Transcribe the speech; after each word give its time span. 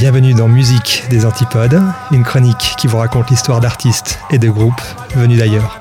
Bienvenue 0.00 0.32
dans 0.32 0.48
Musique 0.48 1.02
des 1.10 1.26
Antipodes, 1.26 1.78
une 2.10 2.22
chronique 2.22 2.74
qui 2.78 2.86
vous 2.86 2.96
raconte 2.96 3.28
l'histoire 3.28 3.60
d'artistes 3.60 4.18
et 4.30 4.38
de 4.38 4.48
groupes 4.48 4.80
venus 5.14 5.38
d'ailleurs. 5.38 5.78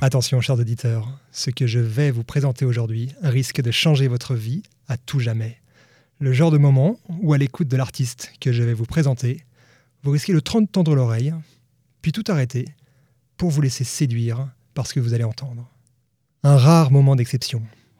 Attention, 0.00 0.40
chers 0.40 0.58
auditeurs, 0.58 1.06
ce 1.30 1.50
que 1.50 1.66
je 1.66 1.78
vais 1.78 2.10
vous 2.10 2.24
présenter 2.24 2.64
aujourd'hui 2.64 3.10
risque 3.22 3.60
de 3.60 3.70
changer 3.70 4.08
votre 4.08 4.34
vie 4.34 4.62
à 4.88 4.96
tout 4.96 5.20
jamais. 5.20 5.58
Le 6.20 6.32
genre 6.32 6.50
de 6.50 6.56
moment 6.56 6.98
où, 7.20 7.34
à 7.34 7.38
l'écoute 7.38 7.68
de 7.68 7.76
l'artiste 7.76 8.32
que 8.40 8.50
je 8.50 8.62
vais 8.62 8.72
vous 8.72 8.86
présenter, 8.86 9.44
vous 10.04 10.12
risquez 10.12 10.32
de 10.32 10.40
tendre 10.40 10.94
l'oreille, 10.94 11.34
puis 12.00 12.12
tout 12.12 12.24
arrêter 12.28 12.64
pour 13.36 13.50
vous 13.50 13.60
laisser 13.60 13.84
séduire 13.84 14.48
par 14.72 14.86
ce 14.86 14.94
que 14.94 15.00
vous 15.00 15.12
allez 15.12 15.22
entendre. 15.22 15.68
Un 16.44 16.56
rare 16.56 16.90
moment 16.90 17.14
d'exception. 17.14 17.62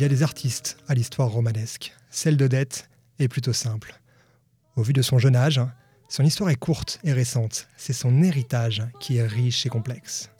Il 0.00 0.04
y 0.04 0.06
a 0.06 0.08
des 0.08 0.22
artistes 0.22 0.78
à 0.88 0.94
l'histoire 0.94 1.28
romanesque. 1.28 1.94
Celle 2.08 2.38
d'Odette 2.38 2.88
est 3.18 3.28
plutôt 3.28 3.52
simple. 3.52 4.00
Au 4.74 4.82
vu 4.82 4.94
de 4.94 5.02
son 5.02 5.18
jeune 5.18 5.36
âge, 5.36 5.60
son 6.08 6.24
histoire 6.24 6.48
est 6.48 6.56
courte 6.56 7.00
et 7.04 7.12
récente. 7.12 7.68
C'est 7.76 7.92
son 7.92 8.22
héritage 8.22 8.82
qui 8.98 9.18
est 9.18 9.26
riche 9.26 9.66
et 9.66 9.68
complexe. 9.68 10.30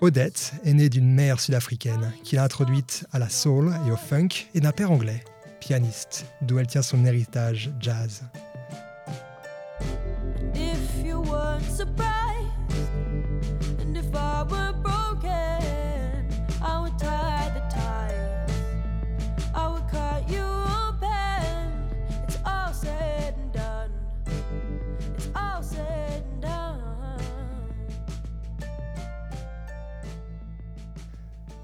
Odette 0.00 0.54
est 0.64 0.72
née 0.72 0.88
d'une 0.88 1.08
mère 1.08 1.38
sud-africaine 1.38 2.12
qui 2.24 2.34
l'a 2.34 2.42
introduite 2.42 3.06
à 3.12 3.20
la 3.20 3.28
soul 3.28 3.72
et 3.86 3.92
au 3.92 3.96
funk 3.96 4.48
et 4.54 4.60
d'un 4.60 4.72
père 4.72 4.90
anglais, 4.90 5.22
pianiste, 5.60 6.26
d'où 6.42 6.58
elle 6.58 6.66
tient 6.66 6.82
son 6.82 7.06
héritage 7.06 7.70
jazz. 7.78 8.24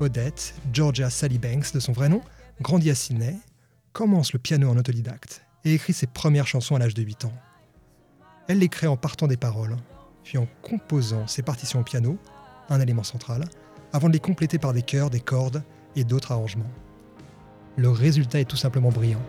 Odette, 0.01 0.55
Georgia 0.73 1.11
Sally 1.11 1.39
Banks 1.39 1.73
de 1.73 1.81
son 1.81 1.93
vrai 1.93 2.09
nom, 2.09 2.21
grandit 2.61 2.91
à 2.91 2.95
Sydney, 2.95 3.37
commence 3.93 4.33
le 4.33 4.39
piano 4.39 4.69
en 4.69 4.77
autodidacte 4.77 5.45
et 5.65 5.75
écrit 5.75 5.93
ses 5.93 6.07
premières 6.07 6.47
chansons 6.47 6.77
à 6.77 6.79
l'âge 6.79 6.95
de 6.95 7.03
8 7.03 7.27
ans. 7.27 7.33
Elle 8.49 8.59
les 8.59 8.69
crée 8.69 8.87
en 8.87 8.97
partant 8.97 9.27
des 9.27 9.37
paroles, 9.37 9.77
puis 10.23 10.37
en 10.39 10.47
composant 10.63 11.27
ses 11.27 11.43
partitions 11.43 11.81
au 11.81 11.85
piano, 11.85 12.19
un 12.69 12.81
élément 12.81 13.05
central, 13.05 13.45
avant 13.93 14.09
de 14.09 14.13
les 14.13 14.21
compléter 14.21 14.59
par 14.59 14.73
des 14.73 14.83
chœurs, 14.83 15.11
des 15.11 15.21
cordes 15.21 15.63
et 15.97 16.05
d'autres 16.05 16.33
arrangements. 16.33 16.71
Le 17.77 17.91
résultat 17.91 18.41
est 18.41 18.45
tout 18.45 18.57
simplement 18.57 18.91
brillant. 18.91 19.23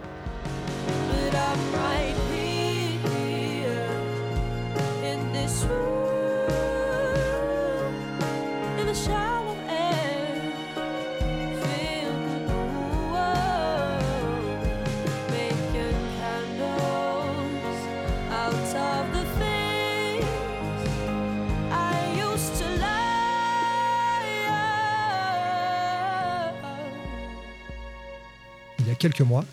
Quelques 28.95 29.21
mois, 29.21 29.45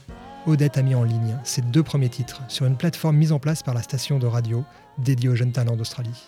Odette 0.47 0.79
a 0.79 0.83
mis 0.83 0.95
en 0.95 1.05
ligne 1.05 1.37
ses 1.45 1.63
deux 1.63 1.83
premiers 1.83 2.09
titres 2.09 2.43
sur 2.49 2.67
une 2.67 2.77
plateforme 2.77 3.17
mise 3.17 3.33
en 3.33 3.39
place 3.39 3.63
par 3.63 3.75
la 3.75 3.83
station 3.83 4.19
de 4.19 4.27
radio 4.27 4.65
dédiée 4.99 5.29
aux 5.29 5.37
jeunes 5.37 5.53
talents 5.53 5.77
d'Australie. 5.77 6.25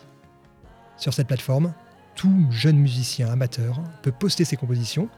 Sur 0.96 1.12
cette 1.12 1.26
plateforme, 1.26 1.72
tout 2.14 2.46
jeune 2.50 2.78
musicien 2.78 3.28
amateur 3.28 3.80
peut 4.02 4.12
poster 4.12 4.44
ses 4.44 4.56
compositions 4.56 5.08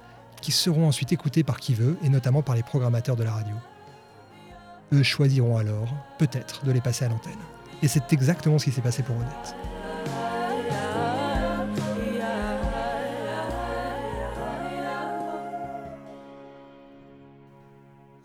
qui 0.41 0.53
seront 0.53 0.89
ensuite 0.89 1.13
écoutées 1.13 1.45
par 1.45 1.61
qui 1.61 1.75
veut 1.75 1.99
et 2.03 2.09
notamment 2.09 2.43
par 2.43 2.55
les 2.55 2.63
programmateurs 2.63 3.17
de 3.17 3.25
la 3.25 3.33
radio. 3.33 3.55
Eux 4.93 5.03
choisiront 5.03 5.59
alors, 5.59 5.89
peut-être, 6.19 6.65
de 6.65 6.73
les 6.73 6.81
passer 6.81 7.05
à 7.05 7.09
l'antenne. 7.09 7.33
Et 7.83 7.89
c'est 7.89 8.13
exactement 8.13 8.59
ce 8.59 8.65
qui 8.65 8.73
s'est 8.73 8.81
passé 8.81 9.03
pour 9.03 9.17
Odette. 9.17 9.76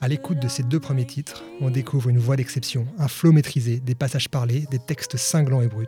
À 0.03 0.07
l'écoute 0.07 0.39
de 0.39 0.47
ces 0.47 0.63
deux 0.63 0.79
premiers 0.79 1.05
titres, 1.05 1.43
on 1.59 1.69
découvre 1.69 2.09
une 2.09 2.17
voix 2.17 2.35
d'exception, 2.35 2.87
un 2.97 3.07
flow 3.07 3.31
maîtrisé, 3.31 3.79
des 3.79 3.93
passages 3.93 4.29
parlés, 4.29 4.65
des 4.71 4.79
textes 4.79 5.15
cinglants 5.15 5.61
et 5.61 5.67
bruts. 5.67 5.85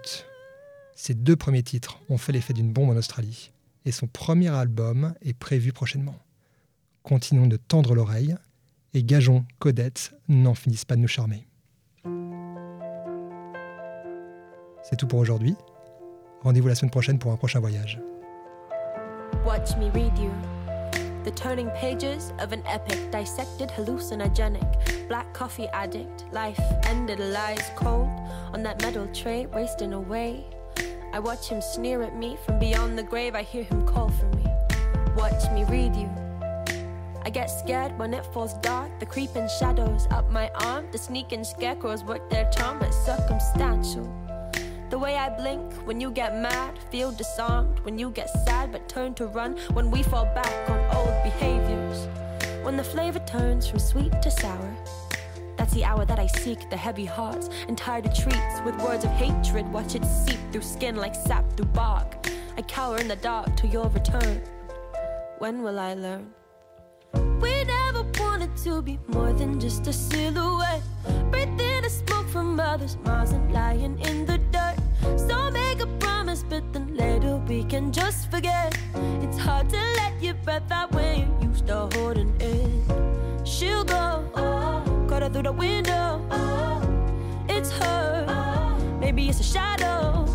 Ces 0.95 1.15
deux 1.15 1.35
premiers 1.35 1.63
titres 1.63 1.99
ont 2.09 2.19
fait 2.19 2.31
l'effet 2.31 2.53
d'une 2.53 2.71
bombe 2.71 2.91
en 2.91 2.95
Australie, 2.95 3.51
et 3.85 3.91
son 3.91 4.05
premier 4.05 4.49
album 4.49 5.15
est 5.23 5.33
prévu 5.33 5.73
prochainement. 5.73 6.19
Continuons 7.01 7.47
de 7.47 7.57
tendre 7.57 7.95
l'oreille, 7.95 8.35
et 8.93 9.03
gageons 9.03 9.45
qu'Odette 9.57 10.13
n'en 10.27 10.53
finissent 10.53 10.85
pas 10.85 10.95
de 10.95 11.01
nous 11.01 11.07
charmer. 11.07 11.47
C'est 14.83 14.95
tout 14.95 15.07
pour 15.07 15.17
aujourd'hui. 15.17 15.55
Rendez-vous 16.43 16.67
la 16.67 16.75
semaine 16.75 16.91
prochaine 16.91 17.17
pour 17.17 17.31
un 17.31 17.37
prochain 17.37 17.59
voyage. 17.59 17.99
The 21.23 21.31
turning 21.31 21.69
pages 21.71 22.33
of 22.39 22.51
an 22.51 22.61
epic, 22.67 23.09
dissected, 23.09 23.69
hallucinogenic. 23.69 25.07
Black 25.07 25.33
coffee 25.33 25.67
addict, 25.69 26.25
life 26.33 26.59
ended, 26.83 27.19
lies 27.19 27.71
cold 27.77 28.09
on 28.53 28.61
that 28.63 28.81
metal 28.81 29.07
tray, 29.13 29.45
wasting 29.45 29.93
away. 29.93 30.45
I 31.13 31.19
watch 31.19 31.47
him 31.47 31.61
sneer 31.61 32.01
at 32.01 32.17
me 32.17 32.37
from 32.45 32.59
beyond 32.59 32.97
the 32.97 33.03
grave. 33.03 33.35
I 33.35 33.43
hear 33.43 33.63
him 33.63 33.87
call 33.87 34.09
for 34.09 34.25
me. 34.35 34.45
Watch 35.15 35.49
me 35.51 35.63
read 35.63 35.95
you. 35.95 36.09
I 37.21 37.29
get 37.29 37.47
scared 37.47 37.97
when 37.97 38.13
it 38.13 38.25
falls 38.33 38.55
dark. 38.55 38.99
The 38.99 39.05
creeping 39.05 39.47
shadows 39.59 40.07
up 40.11 40.29
my 40.29 40.49
arm. 40.55 40.87
The 40.91 40.97
sneaking 40.97 41.45
scarecrows 41.45 42.03
work 42.03 42.29
their 42.29 42.49
charm, 42.51 42.79
but 42.79 42.91
circumstantial. 42.91 44.22
The 44.93 44.99
way 44.99 45.17
I 45.17 45.27
blink 45.27 45.73
when 45.85 45.99
you 45.99 46.11
get 46.11 46.37
mad, 46.37 46.77
feel 46.91 47.11
disarmed 47.11 47.79
when 47.79 47.97
you 47.97 48.11
get 48.11 48.29
sad, 48.45 48.71
but 48.71 48.87
turn 48.87 49.15
to 49.15 49.25
run 49.25 49.57
when 49.73 49.89
we 49.89 50.03
fall 50.03 50.25
back 50.35 50.69
on 50.69 50.79
old 50.95 51.23
behaviors. 51.23 52.07
When 52.61 52.77
the 52.77 52.83
flavor 52.83 53.17
turns 53.25 53.67
from 53.67 53.79
sweet 53.79 54.21
to 54.21 54.29
sour, 54.29 54.75
that's 55.57 55.73
the 55.73 55.83
hour 55.83 56.05
that 56.05 56.19
I 56.19 56.27
seek 56.27 56.69
the 56.69 56.77
heavy 56.77 57.05
hearts 57.05 57.49
and 57.67 57.75
tired 57.75 58.05
retreats 58.05 58.61
with 58.63 58.79
words 58.83 59.03
of 59.03 59.09
hatred. 59.09 59.65
Watch 59.73 59.95
it 59.95 60.05
seep 60.05 60.37
through 60.51 60.61
skin 60.61 60.95
like 60.95 61.15
sap 61.15 61.51
through 61.57 61.73
bark. 61.73 62.27
I 62.55 62.61
cower 62.61 62.99
in 62.99 63.07
the 63.07 63.15
dark 63.15 63.57
till 63.57 63.71
your 63.71 63.89
return. 63.89 64.43
When 65.39 65.63
will 65.63 65.79
I 65.79 65.95
learn? 65.95 66.31
We 67.41 67.63
never 67.63 68.03
wanted 68.19 68.55
to 68.57 68.83
be 68.83 68.99
more 69.07 69.33
than 69.33 69.59
just 69.59 69.87
a 69.87 69.91
silhouette. 69.91 70.83
Breathing 71.31 71.81
the 71.81 71.89
smoke 71.89 72.29
from 72.29 72.59
others' 72.59 72.95
miles 73.03 73.31
and 73.31 73.51
lying 73.51 73.97
in 73.99 74.27
the. 74.27 74.52
So 75.17 75.51
make 75.51 75.79
a 75.81 75.87
promise, 75.99 76.43
but 76.43 76.63
then 76.73 76.95
later 76.95 77.37
we 77.47 77.63
can 77.63 77.91
just 77.91 78.29
forget. 78.31 78.77
It's 79.21 79.37
hard 79.37 79.69
to 79.69 79.77
let 79.77 80.21
your 80.21 80.35
breath 80.35 80.71
out 80.71 80.91
when 80.91 81.19
you 81.19 81.49
used 81.49 81.67
to 81.67 81.89
holding 81.93 82.33
it. 82.39 83.47
She'll 83.47 83.83
go, 83.83 84.29
oh, 84.35 84.83
caught 85.07 85.21
her 85.21 85.29
through 85.29 85.43
the 85.43 85.51
window. 85.51 86.25
Oh, 86.31 86.81
it's 87.49 87.71
her, 87.71 88.25
oh, 88.27 88.97
maybe 88.99 89.29
it's 89.29 89.39
a 89.39 89.43
shadow. 89.43 90.25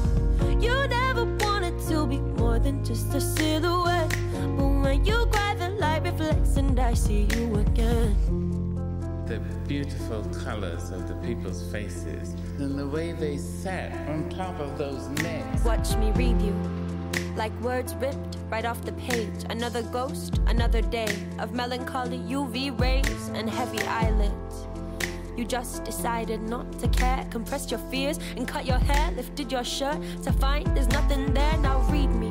You 0.60 0.86
never 0.88 1.24
wanted 1.24 1.78
to 1.88 2.06
be 2.06 2.18
more 2.18 2.58
than 2.58 2.84
just 2.84 3.14
a 3.14 3.20
silhouette. 3.20 4.14
But 4.56 4.68
when 4.82 5.04
you 5.04 5.26
cry, 5.32 5.54
the 5.54 5.70
light 5.70 6.02
reflects, 6.04 6.56
and 6.56 6.78
I 6.78 6.94
see 6.94 7.28
you 7.34 7.54
again 7.56 8.47
the 9.28 9.38
beautiful 9.66 10.24
colors 10.42 10.90
of 10.90 11.06
the 11.06 11.14
people's 11.16 11.70
faces 11.70 12.34
and 12.58 12.78
the 12.78 12.88
way 12.88 13.12
they 13.12 13.36
sat 13.36 13.92
on 14.08 14.26
top 14.30 14.58
of 14.58 14.78
those 14.78 15.06
necks. 15.22 15.62
Watch 15.64 15.94
me 15.96 16.10
read 16.12 16.40
you. 16.40 16.54
like 17.36 17.52
words 17.60 17.94
ripped 17.96 18.38
right 18.48 18.64
off 18.64 18.82
the 18.84 18.92
page. 18.92 19.44
Another 19.50 19.82
ghost, 19.82 20.40
another 20.46 20.80
day 20.80 21.14
of 21.38 21.52
melancholy 21.52 22.18
UV 22.20 22.78
rays 22.80 23.28
and 23.34 23.48
heavy 23.48 23.80
eyelids. 23.82 24.66
You 25.36 25.44
just 25.44 25.84
decided 25.84 26.42
not 26.42 26.78
to 26.80 26.88
care, 26.88 27.24
compressed 27.30 27.70
your 27.70 27.80
fears 27.90 28.18
and 28.36 28.48
cut 28.48 28.66
your 28.66 28.78
hair, 28.78 29.12
lifted 29.12 29.52
your 29.52 29.62
shirt 29.62 29.98
to 30.24 30.32
find 30.32 30.66
there's 30.74 30.88
nothing 30.88 31.32
there. 31.32 31.56
Now 31.58 31.78
read 31.90 32.10
me. 32.10 32.27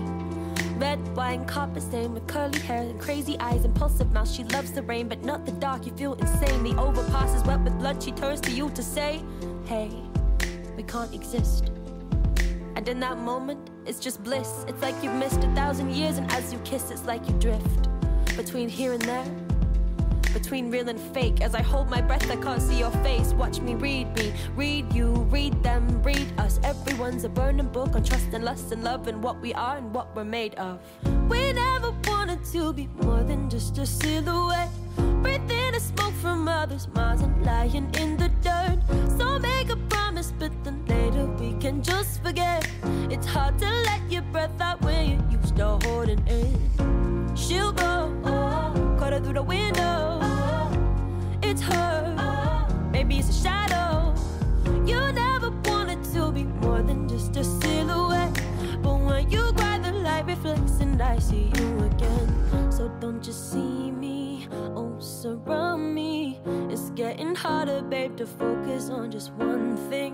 Red 0.88 1.18
wine, 1.18 1.44
copper 1.44 1.82
stain 1.82 2.14
with 2.14 2.26
curly 2.28 2.60
hair 2.60 2.82
and 2.82 2.98
crazy 2.98 3.38
eyes, 3.42 3.66
impulsive 3.66 4.10
mouth. 4.14 4.32
She 4.32 4.46
loves 4.46 4.72
the 4.72 4.82
rain, 4.84 5.10
but 5.10 5.22
not 5.22 5.46
the 5.46 5.52
dark. 5.52 5.86
You 5.86 5.92
feel 5.92 6.14
insane. 6.14 6.64
The 6.64 6.80
overpass 6.80 7.36
is 7.36 7.44
wet 7.44 7.60
with 7.60 7.78
blood. 7.78 8.02
She 8.02 8.14
turns 8.14 8.40
to 8.40 8.52
you 8.52 8.70
to 8.70 8.82
say, 8.82 9.22
Hey, 9.66 9.92
we 10.78 10.84
can't 10.84 11.14
exist. 11.14 11.72
And 12.78 12.88
in 12.88 13.02
that 13.02 13.18
moment, 13.18 13.70
it's 13.86 14.00
just 14.00 14.24
bliss. 14.24 14.64
It's 14.70 14.82
like 14.82 14.96
you've 15.04 15.16
missed 15.16 15.44
a 15.44 15.54
thousand 15.56 15.94
years, 15.94 16.20
and 16.20 16.32
as 16.32 16.54
you 16.54 16.60
kiss, 16.60 16.90
it's 16.90 17.04
like 17.04 17.28
you 17.28 17.34
drift 17.34 17.90
between 18.38 18.70
here 18.70 18.94
and 18.94 19.02
there, 19.02 19.26
between 20.38 20.70
real 20.70 20.88
and 20.88 21.00
fake. 21.00 21.42
As 21.42 21.56
I 21.56 21.64
hold 21.64 21.90
my 21.90 22.00
breath, 22.00 22.30
I 22.30 22.36
can't 22.36 22.62
see 22.62 22.78
your 22.78 22.92
face. 23.08 23.34
Watch 23.34 23.60
me 23.60 23.74
read 23.74 24.16
me, 24.16 24.32
read 24.56 24.94
you, 24.94 25.10
read 25.32 25.64
them, 25.64 26.04
read 26.04 26.28
us. 26.38 26.60
Everyone's 26.64 27.24
a 27.24 27.30
burning 27.30 27.70
book 27.70 27.96
on 27.96 28.04
trust 28.04 28.28
and 28.34 28.44
lust 28.44 28.72
and 28.72 28.84
love 28.84 29.08
and 29.08 29.24
what 29.24 29.42
we 29.42 29.52
are 29.56 29.78
and 29.78 29.92
what 29.96 30.16
we're 30.16 30.32
made 30.40 30.54
of. 30.56 30.80
We 31.28 31.54
never 31.54 31.92
wanted 32.08 32.46
to 32.54 32.72
be 32.72 32.88
more 33.02 33.24
than 33.24 33.50
just 33.50 33.80
a 33.80 33.86
silhouette. 33.86 34.70
Breathing 35.24 35.72
the 35.72 35.80
smoke 35.80 36.14
from 36.22 36.48
others' 36.48 36.88
minds 36.94 37.24
and 37.24 37.44
lying 37.44 37.90
in 37.96 38.16
the 38.18 38.30
dirt. 38.48 38.78
So 39.18 39.40
make 39.40 39.70
a 39.70 39.78
promise, 39.90 40.32
but 40.38 40.52
then 40.64 40.86
later 40.86 41.26
we 41.40 41.54
can 41.60 41.82
just 41.82 42.22
forget. 42.22 42.70
It's 43.10 43.26
hard 43.26 43.58
to 43.58 43.70
let 43.90 44.02
your 44.12 44.22
breath 44.34 44.62
out 44.62 44.82
when 44.82 45.04
you 45.10 45.40
used 45.40 45.56
to 45.58 45.80
holding 45.88 46.24
in. 46.28 47.36
She'll 47.36 47.72
go, 47.72 48.14
oh, 48.24 48.32
oh, 48.32 48.74
oh, 48.76 49.00
caught 49.00 49.14
her 49.14 49.20
through 49.20 49.34
the 49.34 49.44
window. 49.44 50.27
Her, 51.70 52.68
maybe 52.92 53.18
it's 53.18 53.30
a 53.30 53.44
shadow. 53.44 54.14
You 54.86 55.12
never 55.12 55.52
wanted 55.66 56.04
to 56.14 56.32
be 56.32 56.44
more 56.44 56.82
than 56.82 57.08
just 57.08 57.36
a 57.36 57.44
silhouette. 57.44 58.42
But 58.82 58.96
when 58.96 59.30
you 59.30 59.52
cry, 59.54 59.80
the 59.80 59.92
light 59.92 60.26
reflects 60.26 60.80
and 60.80 61.02
I 61.02 61.20
see 61.20 61.52
you 61.56 61.80
again. 61.92 62.72
So 62.72 62.90
don't 63.00 63.26
you 63.26 63.34
see 63.34 63.92
me? 63.92 64.48
Oh, 64.76 64.96
surround 65.00 65.94
me. 65.94 66.40
It's 66.70 66.90
getting 66.92 67.36
harder, 67.36 67.82
babe, 67.82 68.16
to 68.18 68.26
focus 68.26 68.90
on 68.90 69.12
just 69.12 69.34
one 69.34 69.76
thing. 69.90 70.14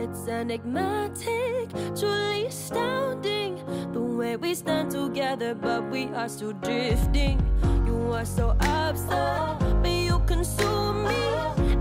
It's 0.00 0.28
enigmatic, 0.28 1.70
truly 1.98 2.46
astounding. 2.46 3.60
The 3.92 4.00
way 4.00 4.36
we 4.36 4.54
stand 4.54 4.90
together, 4.90 5.54
but 5.54 5.90
we 5.90 6.06
are 6.14 6.28
still 6.28 6.52
drifting. 6.52 7.40
You 7.86 8.12
are 8.12 8.24
so 8.24 8.56
absurd, 8.60 9.82
consume 10.26 11.04
me. 11.04 11.73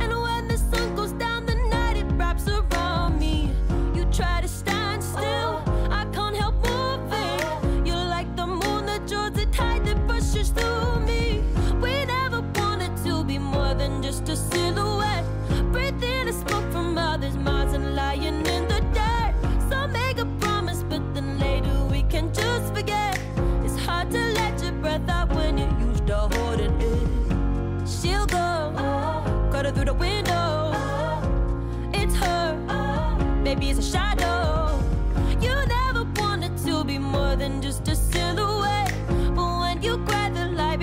It's 33.70 33.80
a 33.80 33.82
shadow. 33.82 34.80
You 35.40 35.56
never 35.68 36.04
wanted 36.16 36.58
to 36.66 36.84
be 36.84 36.98
more 36.98 37.36
than 37.36 37.62
just 37.62 37.88
a 37.88 37.96
silhouette. 37.96 38.94
But 39.36 39.60
when 39.60 39.82
you 39.82 39.98
cry, 40.06 40.30
the 40.30 40.46
light 40.48 40.82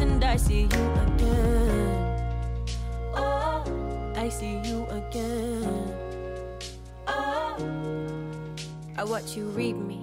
and 0.00 0.24
I 0.24 0.36
see 0.36 0.62
you 0.62 0.86
again. 1.06 2.66
Oh, 3.14 3.62
I 4.16 4.28
see 4.28 4.60
you 4.64 4.86
again. 4.86 5.94
Oh, 7.06 7.56
I 8.96 9.04
watch 9.04 9.36
you 9.36 9.46
read 9.50 9.76
me. 9.76 10.00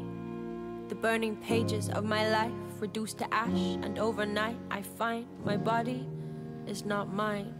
The 0.89 0.95
burning 0.95 1.36
pages 1.38 1.89
of 1.89 2.04
my 2.04 2.30
life 2.30 2.51
reduced 2.80 3.18
to 3.19 3.33
ash, 3.33 3.77
and 3.81 3.98
overnight 3.98 4.57
I 4.69 4.81
find 4.81 5.25
my 5.44 5.57
body 5.57 6.07
is 6.68 6.86
not 6.86 7.12
mine. 7.13 7.54